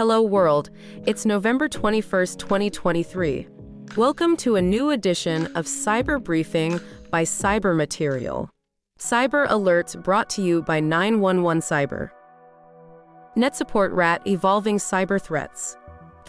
Hello 0.00 0.22
world, 0.22 0.70
it's 1.04 1.26
November 1.26 1.68
21st, 1.68 2.38
2023. 2.38 3.46
Welcome 3.98 4.34
to 4.38 4.56
a 4.56 4.62
new 4.62 4.88
edition 4.88 5.44
of 5.54 5.66
Cyber 5.66 6.18
Briefing 6.24 6.80
by 7.10 7.24
Cyber 7.24 7.76
Material. 7.76 8.48
Cyber 8.98 9.46
alerts 9.48 10.02
brought 10.02 10.30
to 10.30 10.40
you 10.40 10.62
by 10.62 10.80
911 10.80 11.60
Cyber. 11.60 12.12
NetSupport 13.36 13.94
RAT 13.94 14.26
Evolving 14.26 14.78
Cyber 14.78 15.20
Threats. 15.20 15.76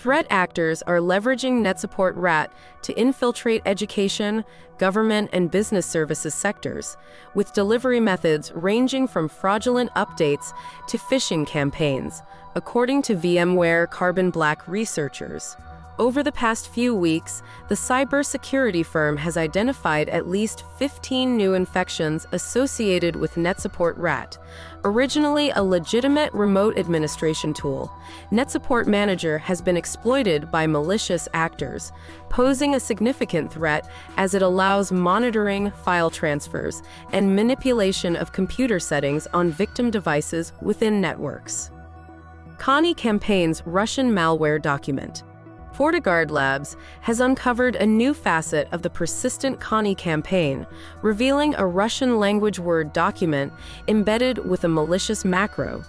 Threat 0.02 0.26
actors 0.32 0.82
are 0.82 0.98
leveraging 0.98 1.62
NetSupport 1.62 2.14
RAT 2.16 2.52
to 2.82 2.94
infiltrate 3.00 3.62
education, 3.68 4.44
government, 4.80 5.30
and 5.32 5.52
business 5.52 5.86
services 5.86 6.34
sectors, 6.34 6.98
with 7.36 7.54
delivery 7.54 8.00
methods 8.00 8.52
ranging 8.56 9.08
from 9.08 9.30
fraudulent 9.30 9.92
updates 9.92 10.54
to 10.88 10.98
phishing 10.98 11.46
campaigns, 11.46 12.24
according 12.56 13.04
to 13.04 13.16
VMware 13.16 13.92
Carbon 13.92 14.32
Black 14.32 14.68
researchers. 14.68 15.56
Over 16.02 16.24
the 16.24 16.32
past 16.32 16.70
few 16.70 16.96
weeks, 16.96 17.44
the 17.68 17.76
cybersecurity 17.76 18.84
firm 18.84 19.18
has 19.18 19.38
identified 19.38 20.10
at 20.10 20.28
least 20.28 20.64
15 20.80 21.38
new 21.38 21.54
infections 21.54 22.26
associated 22.32 23.16
with 23.16 23.36
NetSupport 23.36 23.94
RAT. 23.98 24.36
Originally 24.84 25.52
a 25.52 25.62
legitimate 25.62 26.34
remote 26.34 26.80
administration 26.80 27.54
tool, 27.54 27.94
NetSupport 28.32 28.88
Manager 28.88 29.38
has 29.38 29.62
been 29.62 29.78
exploited 29.78 30.50
by 30.50 30.66
malicious 30.66 31.28
actors, 31.36 31.92
posing 32.30 32.74
a 32.74 32.80
significant 32.80 33.54
threat 33.54 33.88
as 34.18 34.34
it 34.34 34.42
allows 34.42 34.92
monitoring, 34.92 35.70
file 35.70 36.10
transfers, 36.10 36.82
and 37.14 37.36
manipulation 37.36 38.16
of 38.16 38.32
computer 38.32 38.80
settings 38.80 39.28
on 39.36 39.52
victim 39.52 39.92
devices 39.92 40.52
within 40.64 41.00
networks. 41.00 41.70
Konni 42.58 42.98
Campaign's 42.98 43.62
Russian 43.68 44.12
malware 44.12 44.60
document. 44.60 45.22
FortiGuard 45.74 46.32
Labs 46.32 46.76
has 47.02 47.22
uncovered 47.22 47.76
a 47.76 47.86
new 47.86 48.14
facet 48.14 48.68
of 48.72 48.82
the 48.82 48.90
persistent 48.90 49.60
Konni 49.60 49.98
campaign, 49.98 50.68
revealing 51.02 51.56
a 51.56 51.66
Russian 51.66 52.20
language 52.20 52.60
word 52.60 52.92
document 52.94 53.54
embedded 53.88 54.50
with 54.50 54.64
a 54.64 54.68
malicious 54.68 55.24
macro. 55.24 55.84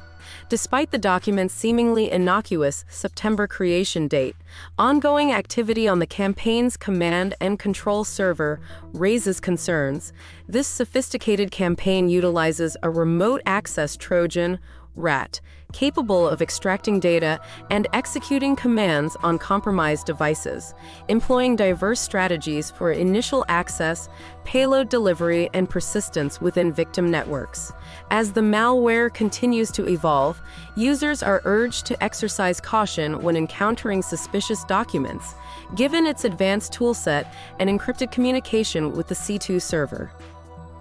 Despite 0.48 0.90
the 0.90 0.98
document's 0.98 1.54
seemingly 1.54 2.10
innocuous 2.10 2.84
September 2.88 3.46
creation 3.46 4.06
date, 4.06 4.36
ongoing 4.78 5.32
activity 5.32 5.88
on 5.88 5.98
the 5.98 6.06
campaign's 6.06 6.76
command 6.76 7.34
and 7.40 7.58
control 7.58 8.04
server 8.04 8.60
raises 8.92 9.40
concerns. 9.40 10.12
This 10.48 10.68
sophisticated 10.68 11.50
campaign 11.50 12.08
utilizes 12.08 12.76
a 12.82 12.90
remote 12.90 13.42
access 13.46 13.96
Trojan, 13.96 14.58
RAT, 14.94 15.40
capable 15.72 16.28
of 16.28 16.42
extracting 16.42 17.00
data 17.00 17.40
and 17.70 17.86
executing 17.92 18.54
commands 18.54 19.16
on 19.22 19.38
compromised 19.38 20.06
devices, 20.06 20.74
employing 21.08 21.56
diverse 21.56 22.00
strategies 22.00 22.70
for 22.70 22.92
initial 22.92 23.44
access, 23.48 24.08
payload 24.44 24.88
delivery, 24.88 25.48
and 25.54 25.68
persistence 25.68 26.40
within 26.40 26.72
victim 26.72 27.10
networks. 27.10 27.72
As 28.10 28.32
the 28.32 28.40
malware 28.40 29.12
continues 29.12 29.70
to 29.72 29.88
evolve, 29.88 30.40
users 30.76 31.22
are 31.22 31.42
urged 31.44 31.86
to 31.86 32.04
exercise 32.04 32.60
caution 32.60 33.22
when 33.22 33.36
encountering 33.36 34.02
suspicious 34.02 34.64
documents, 34.64 35.34
given 35.74 36.06
its 36.06 36.24
advanced 36.24 36.72
toolset 36.72 37.32
and 37.58 37.70
encrypted 37.70 38.12
communication 38.12 38.92
with 38.92 39.08
the 39.08 39.14
C2 39.14 39.60
server. 39.62 40.12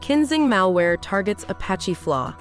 Kinsing 0.01 0.47
malware 0.47 0.97
targets 0.99 1.45
Apache 1.47 1.93
flaw. 1.93 2.35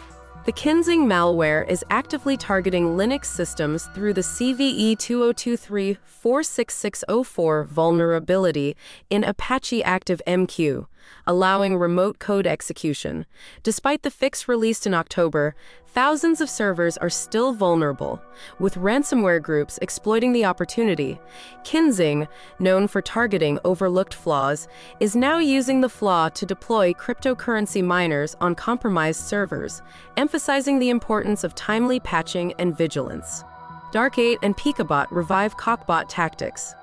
The 0.47 0.53
Kinsing 0.53 1.05
malware 1.07 1.69
is 1.69 1.85
actively 1.91 2.39
targeting 2.39 2.97
Linux 2.97 3.27
systems 3.27 3.91
through 3.95 4.15
the 4.15 4.23
CVE 4.23 4.99
2023 4.99 5.99
46604 6.03 7.65
vulnerability 7.65 8.75
in 9.11 9.23
Apache 9.23 9.83
ActiveMQ 9.83 10.87
allowing 11.27 11.77
remote 11.77 12.19
code 12.19 12.47
execution. 12.47 13.27
Despite 13.63 14.03
the 14.03 14.11
fix 14.11 14.49
released 14.49 14.87
in 14.87 14.95
October, 14.95 15.55
thousands 15.87 16.41
of 16.41 16.49
servers 16.49 16.97
are 16.99 17.11
still 17.11 17.53
vulnerable, 17.53 18.23
with 18.59 18.77
ransomware 18.77 19.43
groups 19.43 19.79
exploiting 19.83 20.33
the 20.33 20.45
opportunity. 20.45 21.21
Kinsing, 21.65 22.29
known 22.59 22.87
for 22.87 23.03
targeting 23.03 23.59
overlooked 23.65 24.15
flaws, 24.15 24.69
is 25.01 25.17
now 25.17 25.39
using 25.39 25.81
the 25.81 25.89
flaw 25.89 26.29
to 26.29 26.47
deploy 26.47 26.93
cryptocurrency 26.93 27.83
miners 27.85 28.37
on 28.41 28.55
compromised 28.55 29.21
servers, 29.21 29.83
emphasizing 30.17 30.79
the 30.79 30.91
importance 30.91 31.45
of 31.45 31.55
timely 31.55 32.01
patching 32.01 32.53
and 32.59 32.77
vigilance. 32.77 33.45
DarkGate 33.93 34.39
and 34.43 34.57
PikaBot 34.57 35.07
revive 35.11 35.57
QakBot 35.57 36.05
tactics. 36.09 36.75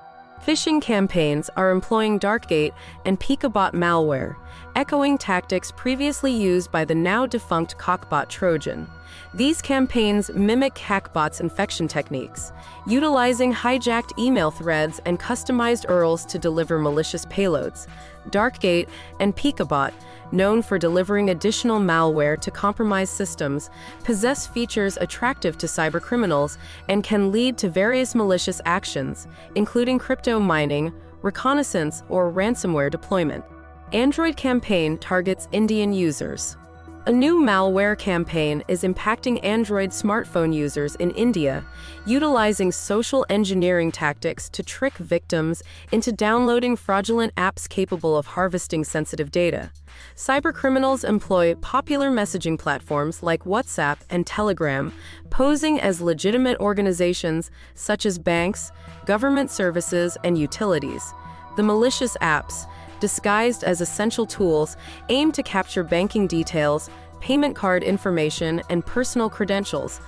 Phishing 0.44 0.80
campaigns 0.80 1.50
are 1.56 1.70
employing 1.70 2.18
DarkGate 2.18 2.72
and 3.04 3.18
PikaBot 3.20 3.72
malware, 3.72 4.36
echoing 4.76 5.18
tactics 5.18 5.72
previously 5.72 6.32
used 6.32 6.70
by 6.70 6.84
the 6.84 6.94
now 6.94 7.26
defunct 7.26 7.76
QakBot 7.76 8.28
Trojan. 8.28 8.88
These 9.34 9.60
campaigns 9.60 10.30
mimic 10.30 10.74
QakBot's 10.74 11.40
infection 11.40 11.86
techniques, 11.86 12.52
utilizing 12.86 13.52
hijacked 13.52 14.18
email 14.18 14.50
threads 14.50 15.00
and 15.04 15.20
customized 15.20 15.86
URLs 15.86 16.26
to 16.28 16.38
deliver 16.38 16.78
malicious 16.78 17.26
payloads. 17.26 17.86
DarkGate 18.30 18.88
and 19.20 19.34
PikaBot 19.36 19.92
known 20.32 20.62
for 20.62 20.78
delivering 20.78 21.30
additional 21.30 21.80
malware 21.80 22.38
to 22.40 22.50
compromised 22.50 23.14
systems, 23.14 23.70
possess 24.04 24.46
features 24.46 24.98
attractive 25.00 25.56
to 25.58 25.66
cybercriminals 25.66 26.58
and 26.88 27.04
can 27.04 27.32
lead 27.32 27.56
to 27.58 27.68
various 27.68 28.14
malicious 28.14 28.60
actions, 28.64 29.26
including 29.54 29.98
crypto 29.98 30.38
mining, 30.38 30.92
reconnaissance, 31.22 32.02
or 32.08 32.32
ransomware 32.32 32.90
deployment. 32.90 33.44
Android 33.92 34.36
campaign 34.36 34.98
targets 34.98 35.48
Indian 35.52 35.92
users. 35.92 36.56
A 37.06 37.12
new 37.12 37.38
malware 37.38 37.96
campaign 37.96 38.62
is 38.68 38.82
impacting 38.82 39.42
Android 39.42 39.90
smartphone 39.90 40.52
users 40.52 40.94
in 40.96 41.10
India, 41.12 41.64
utilizing 42.04 42.70
social 42.70 43.24
engineering 43.30 43.90
tactics 43.90 44.50
to 44.50 44.62
trick 44.62 44.92
victims 44.94 45.62
into 45.90 46.12
downloading 46.12 46.76
fraudulent 46.76 47.34
apps 47.36 47.66
capable 47.66 48.16
of 48.16 48.26
harvesting 48.26 48.84
sensitive 48.84 49.30
data. 49.30 49.70
Cybercriminals 50.16 51.08
employ 51.08 51.54
popular 51.56 52.10
messaging 52.10 52.58
platforms 52.58 53.22
like 53.22 53.44
WhatsApp 53.44 53.98
and 54.10 54.26
Telegram, 54.26 54.92
posing 55.30 55.80
as 55.80 56.02
legitimate 56.02 56.58
organizations 56.58 57.50
such 57.74 58.04
as 58.04 58.18
banks, 58.18 58.70
government 59.06 59.50
services, 59.50 60.18
and 60.24 60.36
utilities. 60.36 61.14
The 61.56 61.62
malicious 61.62 62.16
apps, 62.20 62.66
disguised 63.00 63.64
as 63.64 63.80
essential 63.80 64.26
tools, 64.26 64.76
aim 65.08 65.32
to 65.32 65.42
capture 65.42 65.82
banking 65.82 66.26
details, 66.26 66.90
payment 67.20 67.56
card 67.56 67.82
information, 67.82 68.62
and 68.70 68.84
personal 68.84 69.28
credentials. 69.28 70.00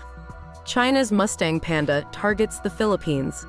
China's 0.65 1.11
Mustang 1.11 1.61
Panda 1.61 2.07
targets 2.13 2.59
the 2.61 2.71
Philippines. 2.71 3.47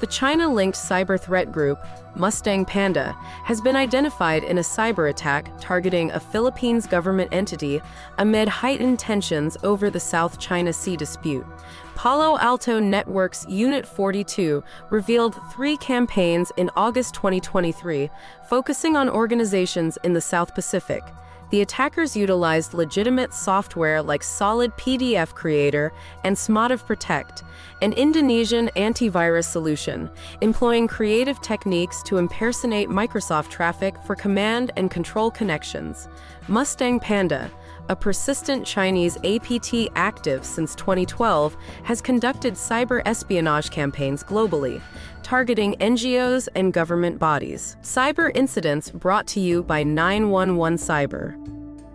The 0.00 0.06
China 0.08 0.52
linked 0.52 0.76
cyber 0.76 1.18
threat 1.18 1.52
group, 1.52 1.78
Mustang 2.16 2.64
Panda, 2.64 3.12
has 3.44 3.60
been 3.60 3.76
identified 3.76 4.44
in 4.44 4.58
a 4.58 4.62
cyber 4.62 5.08
attack 5.08 5.50
targeting 5.60 6.10
a 6.10 6.20
Philippines 6.20 6.86
government 6.86 7.30
entity 7.32 7.80
amid 8.18 8.48
heightened 8.48 8.98
tensions 8.98 9.56
over 9.62 9.90
the 9.90 10.00
South 10.00 10.38
China 10.38 10.72
Sea 10.72 10.96
dispute. 10.96 11.46
Palo 11.94 12.36
Alto 12.38 12.80
Networks 12.80 13.46
Unit 13.48 13.86
42 13.86 14.62
revealed 14.90 15.40
three 15.52 15.76
campaigns 15.76 16.50
in 16.56 16.70
August 16.76 17.14
2023 17.14 18.10
focusing 18.48 18.96
on 18.96 19.08
organizations 19.08 19.96
in 20.02 20.12
the 20.12 20.20
South 20.20 20.54
Pacific. 20.54 21.02
The 21.50 21.60
attackers 21.60 22.16
utilized 22.16 22.74
legitimate 22.74 23.32
software 23.32 24.02
like 24.02 24.22
Solid 24.22 24.72
PDF 24.76 25.34
Creator 25.34 25.92
and 26.24 26.34
Smadav 26.36 26.84
Protect, 26.86 27.44
an 27.82 27.92
Indonesian 27.92 28.70
antivirus 28.76 29.44
solution, 29.44 30.10
employing 30.40 30.88
creative 30.88 31.40
techniques 31.42 32.02
to 32.04 32.16
impersonate 32.16 32.88
Microsoft 32.88 33.50
traffic 33.50 33.94
for 34.04 34.16
command 34.16 34.72
and 34.76 34.90
control 34.90 35.30
connections. 35.30 36.08
Mustang 36.48 36.98
Panda, 36.98 37.50
a 37.88 37.96
persistent 37.96 38.66
Chinese 38.66 39.16
APT 39.24 39.88
active 39.94 40.44
since 40.44 40.74
2012, 40.74 41.56
has 41.84 42.00
conducted 42.00 42.54
cyber 42.54 43.02
espionage 43.04 43.70
campaigns 43.70 44.24
globally, 44.24 44.80
targeting 45.22 45.74
NGOs 45.74 46.48
and 46.54 46.72
government 46.72 47.18
bodies. 47.18 47.76
Cyber 47.82 48.30
incidents 48.34 48.90
brought 48.90 49.26
to 49.28 49.40
you 49.40 49.62
by 49.62 49.82
911 49.82 50.78
Cyber. 50.78 51.36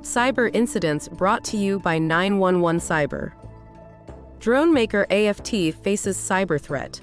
Cyber 0.02 0.50
incidents 0.54 1.08
brought 1.08 1.44
to 1.46 1.58
you 1.58 1.80
by 1.80 1.98
911 2.00 2.80
Cyber. 2.80 3.34
Drone 4.40 4.74
maker 4.74 5.06
AFT 5.10 5.74
faces 5.84 6.18
cyber 6.18 6.60
threat. 6.60 7.02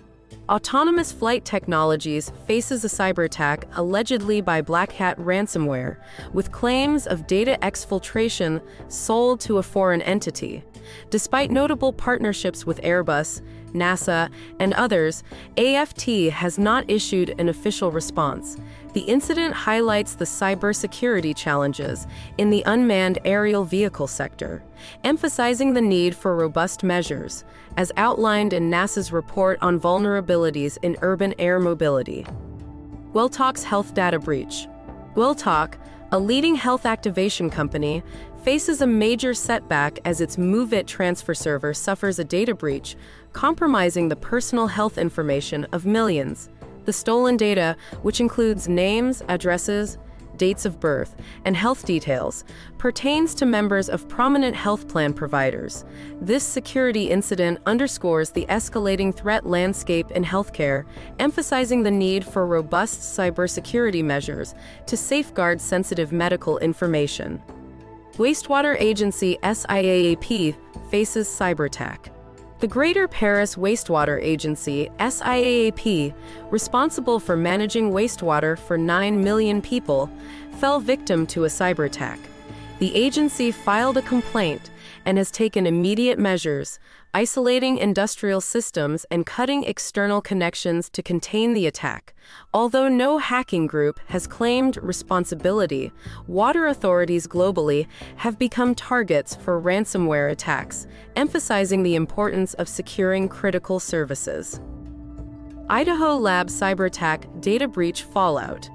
Autonomous 0.49 1.11
Flight 1.11 1.45
Technologies 1.45 2.31
faces 2.47 2.85
a 2.85 2.89
cyber 2.89 3.25
attack 3.25 3.67
allegedly 3.75 4.41
by 4.41 4.63
BlackCat 4.63 5.17
ransomware, 5.17 5.97
with 6.33 6.53
claims 6.53 7.09
of 7.09 7.27
data 7.27 7.59
exfiltration 7.63 8.63
sold 8.87 9.41
to 9.41 9.59
a 9.59 9.63
foreign 9.65 10.03
entity. 10.03 10.63
Despite 11.11 11.51
notable 11.51 11.93
partnerships 11.93 12.65
with 12.65 12.81
Airbus, 12.83 13.43
NASA, 13.73 14.31
and 14.59 14.73
others, 14.75 15.23
AFT 15.57 16.31
has 16.31 16.59
not 16.59 16.89
issued 16.89 17.39
an 17.39 17.49
official 17.49 17.91
response. 17.91 18.57
The 18.93 19.03
incident 19.03 19.55
highlights 19.55 20.15
the 20.15 20.25
cybersecurity 20.25 21.37
challenges 21.37 22.07
in 22.39 22.51
the 22.51 22.63
unmanned 22.67 23.19
aerial 23.25 23.65
vehicle 23.65 24.07
sector, 24.07 24.63
emphasizing 25.05 25.75
the 25.75 25.83
need 25.83 26.15
for 26.17 26.35
robust 26.35 26.83
measures, 26.83 27.45
as 27.77 27.93
outlined 27.97 28.53
in 28.53 28.71
NASA's 28.71 29.13
report 29.13 29.59
on 29.61 29.79
vulnerabilities 29.79 30.79
in 30.83 30.97
urban 31.03 31.35
air 31.39 31.61
mobility. 31.61 32.25
Welltok's 33.13 33.65
health 33.65 33.95
data 33.95 34.19
breach. 34.19 34.67
Welltalk, 35.15 35.75
a 36.13 36.19
leading 36.19 36.55
health 36.55 36.87
activation 36.87 37.51
company, 37.51 38.03
faces 38.43 38.81
a 38.81 38.87
major 38.87 39.35
setback 39.35 39.99
as 40.05 40.21
its 40.21 40.37
MOVEit 40.37 40.87
transfer 40.87 41.35
server 41.35 41.75
suffers 41.75 42.19
a 42.19 42.25
data 42.25 42.55
breach, 42.55 42.97
compromising 43.33 44.09
the 44.09 44.17
personal 44.17 44.69
health 44.69 44.99
information 44.99 45.67
of 45.73 45.85
millions. 45.85 46.49
The 46.85 46.93
stolen 46.93 47.37
data, 47.37 47.77
which 48.03 48.21
includes 48.21 48.69
names, 48.69 49.23
addresses, 49.29 49.99
dates 50.37 50.65
of 50.65 50.81
birth, 50.81 51.17
and 51.45 51.57
health 51.57 51.85
details, 51.85 52.45
pertains 52.79 53.35
to 53.35 53.47
members 53.47 53.89
of 53.89 54.09
prominent 54.09 54.55
health 54.55 54.89
plan 54.89 55.13
providers. 55.13 55.85
This 56.21 56.45
security 56.45 57.11
incident 57.11 57.59
underscores 57.67 58.31
the 58.31 58.47
escalating 58.47 59.15
threat 59.15 59.47
landscape 59.47 60.11
in 60.11 60.25
healthcare, 60.25 60.85
emphasizing 61.19 61.83
the 61.83 61.91
need 61.91 62.25
for 62.25 62.47
robust 62.47 63.19
cybersecurity 63.19 64.05
measures 64.05 64.55
to 64.87 64.97
safeguard 64.97 65.61
sensitive 65.61 66.13
medical 66.13 66.59
information. 66.59 67.43
Wastewater 68.15 68.81
Agency 68.81 69.37
SIAAP 69.43 70.57
faces 70.91 71.29
cyber 71.29 71.67
attack. 71.67 72.16
The 72.59 72.67
Greater 72.67 73.07
Paris 73.07 73.57
Wastewater 73.57 74.19
Agency, 74.23 74.89
SIAAP, 74.99 76.15
responsible 76.51 77.21
for 77.21 77.37
managing 77.37 77.91
wastewater 77.93 78.59
for 78.59 78.79
9 78.79 79.23
million 79.23 79.61
people, 79.61 80.09
fell 80.53 80.81
victim 80.81 81.27
to 81.27 81.45
a 81.45 81.49
cyber 81.49 81.85
attack. 81.85 82.19
The 82.79 82.95
agency 82.97 83.51
filed 83.51 83.99
a 83.99 84.03
complaint 84.03 84.71
and 85.07 85.17
has 85.17 85.31
taken 85.31 85.67
immediate 85.67 86.19
measures, 86.19 86.79
isolating 87.15 87.79
industrial 87.79 88.41
systems 88.43 89.07
and 89.11 89.25
cutting 89.25 89.65
external 89.65 90.21
connections 90.21 90.91
to 90.91 91.03
contain 91.03 91.55
the 91.55 91.67
attack. 91.67 92.13
Although 92.53 92.89
no 92.89 93.19
hacking 93.19 93.69
group 93.69 94.01
has 94.09 94.27
claimed 94.27 94.77
responsibility, 94.83 95.93
water 96.27 96.67
authorities 96.67 97.27
globally 97.27 97.87
have 98.17 98.39
become 98.39 98.75
targets 98.75 99.35
for 99.37 99.63
ransomware 99.63 100.31
attacks, 100.31 100.87
emphasizing 101.15 101.85
the 101.85 101.95
importance 101.95 102.53
of 102.55 102.69
securing 102.69 103.29
critical 103.29 103.81
services. 103.81 104.61
Idaho 105.69 106.17
Lab 106.17 106.49
cyber 106.49 106.87
attack 106.87 107.27
data 107.41 107.67
breach 107.67 108.03
fallout. 108.03 108.69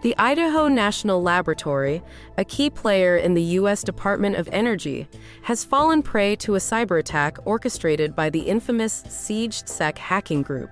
The 0.00 0.16
Idaho 0.16 0.68
National 0.68 1.20
Laboratory, 1.20 2.04
a 2.36 2.44
key 2.44 2.70
player 2.70 3.16
in 3.16 3.34
the 3.34 3.42
U.S. 3.42 3.82
Department 3.82 4.36
of 4.36 4.48
Energy, 4.52 5.08
has 5.42 5.64
fallen 5.64 6.04
prey 6.04 6.36
to 6.36 6.54
a 6.54 6.58
cyber 6.58 7.00
attack 7.00 7.38
orchestrated 7.44 8.14
by 8.14 8.30
the 8.30 8.42
infamous 8.42 9.02
SiegeSec 9.08 9.98
hacking 9.98 10.42
group. 10.42 10.70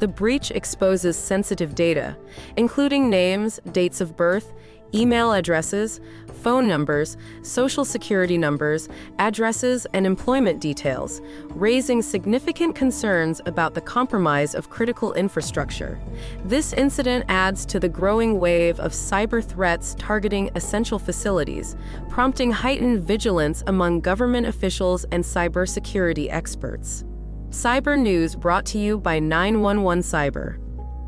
The 0.00 0.08
breach 0.08 0.50
exposes 0.50 1.16
sensitive 1.16 1.76
data, 1.76 2.16
including 2.56 3.08
names, 3.08 3.60
dates 3.70 4.00
of 4.00 4.16
birth, 4.16 4.52
email 4.94 5.32
addresses, 5.32 6.00
phone 6.42 6.68
numbers, 6.68 7.16
social 7.42 7.84
security 7.84 8.36
numbers, 8.36 8.88
addresses, 9.18 9.86
and 9.94 10.06
employment 10.06 10.60
details, 10.60 11.22
raising 11.48 12.02
significant 12.02 12.76
concerns 12.76 13.40
about 13.46 13.74
the 13.74 13.80
compromise 13.80 14.54
of 14.54 14.70
critical 14.70 15.14
infrastructure. 15.14 15.98
This 16.44 16.72
incident 16.74 17.24
adds 17.28 17.64
to 17.66 17.80
the 17.80 17.88
growing 17.88 18.38
wave 18.38 18.78
of 18.78 18.92
cyber 18.92 19.42
threats 19.42 19.94
targeting 19.98 20.50
essential 20.54 20.98
facilities, 20.98 21.76
prompting 22.10 22.52
heightened 22.52 23.02
vigilance 23.02 23.64
among 23.66 24.00
government 24.00 24.46
officials 24.46 25.04
and 25.04 25.24
cybersecurity 25.24 26.28
experts. 26.30 27.04
Cyber 27.48 27.98
News 27.98 28.34
brought 28.34 28.66
to 28.66 28.78
you 28.78 28.98
by 28.98 29.18
911 29.18 30.02
Cyber. 30.02 30.58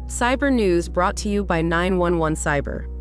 Cyber 0.06 0.52
News 0.52 0.88
brought 0.88 1.16
to 1.16 1.28
you 1.28 1.44
by 1.44 1.60
911 1.60 2.36
Cyber. 2.36 2.95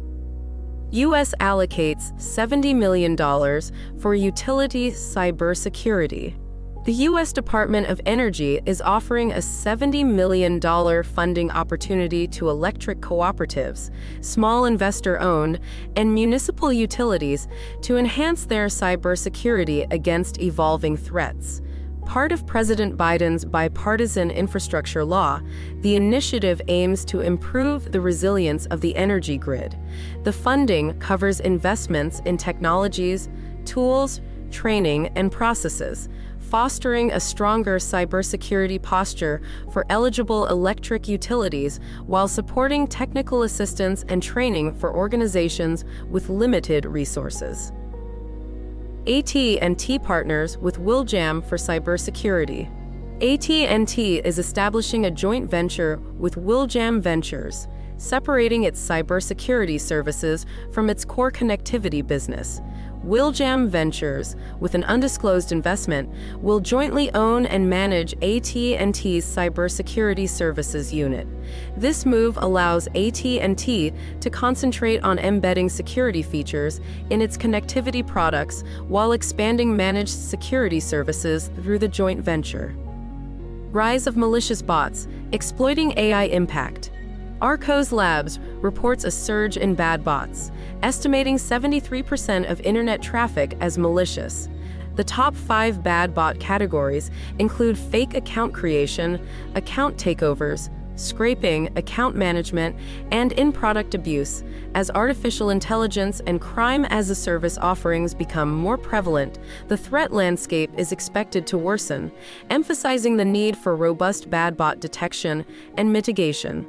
U.S. 0.91 1.33
allocates 1.39 2.13
$70 2.13 2.75
million 2.75 3.17
for 3.99 4.15
utility 4.15 4.91
cybersecurity. 4.91 6.35
The 6.85 6.93
U.S. 6.93 7.33
Department 7.33 7.87
of 7.87 7.99
Energy 8.05 8.61
is 8.67 8.79
offering 8.79 9.31
a 9.31 9.37
$70 9.37 10.05
million 10.05 10.61
funding 11.03 11.49
opportunity 11.49 12.27
to 12.27 12.49
electric 12.49 12.99
cooperatives, 12.99 13.89
small 14.21 14.65
investor 14.65 15.19
owned, 15.19 15.59
and 15.95 16.13
municipal 16.13 16.71
utilities 16.71 17.47
to 17.81 17.97
enhance 17.97 18.45
their 18.45 18.67
cybersecurity 18.67 19.91
against 19.91 20.39
evolving 20.39 20.95
threats. 20.95 21.63
Part 22.05 22.31
of 22.31 22.45
President 22.45 22.95
Biden's 22.95 23.43
bipartisan 23.43 24.31
infrastructure 24.31 25.03
law, 25.03 25.41
the 25.81 25.95
initiative 25.95 26.61
aims 26.67 27.03
to 27.05 27.19
improve 27.19 27.91
the 27.91 27.99
resilience 27.99 28.67
of 28.67 28.79
the 28.79 28.95
energy 28.95 29.37
grid. 29.37 29.77
The 30.23 30.31
funding 30.31 30.97
covers 30.99 31.39
investments 31.39 32.21
in 32.25 32.37
technologies, 32.37 33.27
tools, 33.65 34.21
training, 34.51 35.07
and 35.15 35.31
processes, 35.31 36.07
fostering 36.39 37.11
a 37.11 37.19
stronger 37.19 37.79
cybersecurity 37.79 38.81
posture 38.81 39.41
for 39.73 39.85
eligible 39.89 40.45
electric 40.45 41.07
utilities 41.07 41.79
while 42.05 42.27
supporting 42.27 42.87
technical 42.87 43.43
assistance 43.43 44.05
and 44.07 44.21
training 44.21 44.73
for 44.75 44.95
organizations 44.95 45.83
with 46.09 46.29
limited 46.29 46.85
resources. 46.85 47.73
AT&T 49.07 49.99
partners 49.99 50.57
with 50.57 50.79
WillJam 50.79 51.45
for 51.47 51.57
cybersecurity. 51.57 52.71
AT&T 53.21 54.17
is 54.17 54.39
establishing 54.39 55.05
a 55.05 55.11
joint 55.11 55.49
venture 55.49 55.97
with 56.17 56.35
WillJam 56.35 57.01
Ventures, 57.01 57.67
separating 57.97 58.63
its 58.63 58.81
cybersecurity 58.81 59.79
services 59.79 60.47
from 60.73 60.89
its 60.89 61.05
core 61.05 61.31
connectivity 61.31 62.05
business. 62.05 62.61
WillJam 63.05 63.67
Ventures, 63.67 64.35
with 64.59 64.73
an 64.73 64.83
undisclosed 64.85 65.51
investment, 65.51 66.09
will 66.41 66.59
jointly 66.59 67.13
own 67.13 67.45
and 67.45 67.69
manage 67.69 68.13
AT&T's 68.15 69.23
cybersecurity 69.23 70.27
services 70.27 70.91
unit. 70.91 71.27
This 71.77 72.03
move 72.03 72.35
allows 72.38 72.88
AT&T 72.88 73.93
to 74.19 74.29
concentrate 74.31 75.03
on 75.03 75.19
embedding 75.19 75.69
security 75.69 76.24
features 76.24 76.81
in 77.12 77.21
its 77.21 77.38
connectivity 77.38 78.05
products 78.05 78.63
while 78.88 79.12
expanding 79.12 79.77
managed 79.77 80.09
security 80.09 80.79
services 80.79 81.51
through 81.62 81.77
the 81.77 81.88
joint 81.88 82.21
venture. 82.21 82.74
Rise 83.69 84.07
of 84.07 84.17
malicious 84.17 84.63
bots, 84.63 85.07
exploiting 85.31 85.95
AI 86.00 86.24
impact. 86.24 86.89
Arkose 87.42 87.92
Labs 87.92 88.39
reports 88.62 89.04
a 89.04 89.12
surge 89.12 89.58
in 89.58 89.75
bad 89.75 90.04
bots, 90.04 90.51
estimating 90.84 91.36
73% 91.36 92.50
of 92.50 92.62
internet 92.62 93.01
traffic 93.01 93.58
as 93.60 93.77
malicious. 93.77 94.48
The 94.96 95.04
top 95.04 95.36
five 95.36 95.84
bad 95.84 96.13
bot 96.13 96.39
categories 96.39 97.12
include 97.38 97.77
fake 97.77 98.13
account 98.13 98.54
creation, 98.54 99.25
account 99.56 99.98
takeovers, 99.98 100.70
scraping, 100.96 101.77
account 101.77 102.15
management, 102.15 102.74
and 103.12 103.34
in 103.34 103.51
product 103.51 103.94
abuse, 103.94 104.44
as 104.74 104.89
artificial 104.92 105.50
intelligence 105.50 106.22
and 106.25 106.39
crime 106.39 106.86
as 106.86 107.10
a 107.10 107.15
service 107.15 107.58
offerings 107.58 108.13
become 108.13 108.50
more 108.50 108.77
prevalent, 108.77 109.39
the 109.68 109.75
threat 109.75 110.13
landscape 110.13 110.72
is 110.77 110.94
expected 110.94 111.46
to 111.48 111.58
worsen, 111.58 112.10
emphasizing 112.50 113.18
the 113.18 113.25
need 113.25 113.58
for 113.58 113.75
robust 113.75 114.30
bad 114.30 114.56
bot 114.56 114.80
detection 114.80 115.46
and 115.77 115.92
mitigation. 115.92 116.65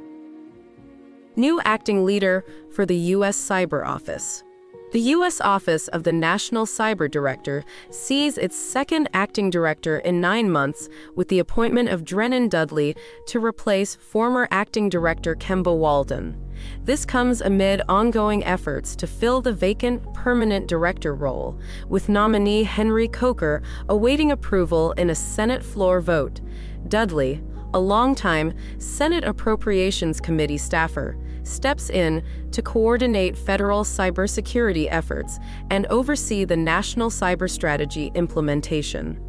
New 1.37 1.61
acting 1.65 2.03
leader 2.03 2.43
for 2.71 2.83
the 2.83 2.95
U.S. 3.13 3.37
Cyber 3.37 3.85
Office. 3.85 4.43
The 4.91 5.01
U.S. 5.01 5.39
Office 5.39 5.87
of 5.89 6.01
the 6.01 6.11
National 6.11 6.65
Cyber 6.65 7.11
Director 7.11 7.63
sees 7.91 8.39
its 8.39 8.55
second 8.55 9.07
acting 9.13 9.51
director 9.51 9.99
in 9.99 10.19
nine 10.19 10.49
months 10.49 10.89
with 11.15 11.27
the 11.27 11.37
appointment 11.37 11.89
of 11.89 12.03
Drennan 12.03 12.49
Dudley 12.49 12.95
to 13.27 13.39
replace 13.39 13.93
former 13.93 14.47
acting 14.49 14.89
director 14.89 15.35
Kemba 15.35 15.77
Walden. 15.77 16.43
This 16.85 17.05
comes 17.05 17.41
amid 17.41 17.83
ongoing 17.87 18.43
efforts 18.43 18.95
to 18.95 19.05
fill 19.05 19.39
the 19.39 19.53
vacant 19.53 20.11
permanent 20.15 20.67
director 20.67 21.13
role, 21.13 21.59
with 21.87 22.09
nominee 22.09 22.63
Henry 22.63 23.07
Coker 23.07 23.61
awaiting 23.89 24.31
approval 24.31 24.93
in 24.93 25.11
a 25.11 25.15
Senate 25.15 25.63
floor 25.63 26.01
vote. 26.01 26.41
Dudley, 26.87 27.43
a 27.73 27.79
longtime 27.79 28.53
Senate 28.79 29.23
Appropriations 29.23 30.19
Committee 30.19 30.57
staffer, 30.57 31.17
steps 31.47 31.89
in 31.89 32.23
to 32.51 32.61
coordinate 32.61 33.37
federal 33.37 33.83
cybersecurity 33.83 34.87
efforts 34.89 35.39
and 35.69 35.85
oversee 35.87 36.43
the 36.43 36.57
national 36.57 37.09
cyber 37.09 37.49
strategy 37.49 38.11
implementation. 38.15 39.19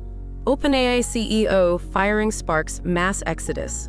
OpenAI 0.44 1.00
CEO 1.00 1.80
firing 1.80 2.30
sparks 2.30 2.80
mass 2.84 3.22
exodus. 3.26 3.88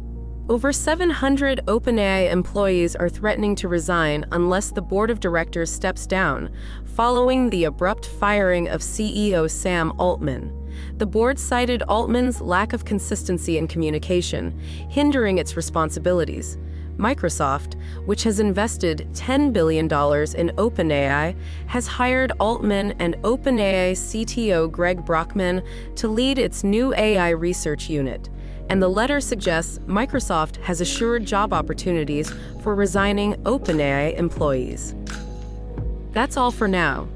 Over 0.49 0.73
700 0.73 1.61
OpenAI 1.67 2.31
employees 2.31 2.95
are 2.95 3.07
threatening 3.07 3.55
to 3.57 3.67
resign 3.67 4.25
unless 4.31 4.71
the 4.71 4.81
board 4.81 5.11
of 5.11 5.19
directors 5.19 5.71
steps 5.71 6.07
down, 6.07 6.49
following 6.85 7.51
the 7.51 7.65
abrupt 7.65 8.07
firing 8.07 8.67
of 8.67 8.81
CEO 8.81 9.49
Sam 9.49 9.93
Altman. 9.99 10.51
The 10.97 11.05
board 11.05 11.37
cited 11.37 11.83
Altman's 11.83 12.41
lack 12.41 12.73
of 12.73 12.83
consistency 12.83 13.57
in 13.59 13.67
communication, 13.67 14.59
hindering 14.89 15.37
its 15.37 15.55
responsibilities. 15.55 16.57
Microsoft, 16.99 17.75
which 18.05 18.23
has 18.23 18.39
invested 18.39 19.07
$10 19.13 19.53
billion 19.53 19.85
in 19.85 20.55
OpenAI, 20.57 21.35
has 21.67 21.87
hired 21.87 22.33
Altman 22.39 22.91
and 22.99 23.15
OpenAI 23.23 23.93
CTO 23.93 24.69
Greg 24.69 25.05
Brockman 25.05 25.63
to 25.95 26.07
lead 26.07 26.37
its 26.37 26.63
new 26.63 26.93
AI 26.93 27.29
research 27.29 27.89
unit. 27.89 28.29
And 28.69 28.83
the 28.83 28.89
letter 28.89 29.21
suggests 29.21 29.79
Microsoft 29.87 30.57
has 30.57 30.81
assured 30.81 31.25
job 31.25 31.53
opportunities 31.53 32.31
for 32.61 32.75
resigning 32.75 33.33
OpenAI 33.43 34.15
employees. 34.17 34.93
That's 36.11 36.37
all 36.37 36.51
for 36.51 36.67
now. 36.67 37.07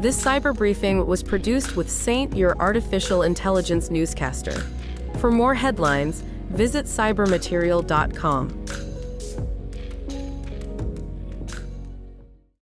This 0.00 0.22
cyber 0.22 0.56
briefing 0.56 1.06
was 1.06 1.22
produced 1.22 1.76
with 1.76 1.90
Saint, 1.90 2.36
your 2.36 2.58
artificial 2.58 3.22
intelligence 3.22 3.90
newscaster. 3.90 4.58
For 5.18 5.30
more 5.30 5.54
headlines, 5.54 6.22
visit 6.48 6.86
cybermaterial.com. 6.86 8.89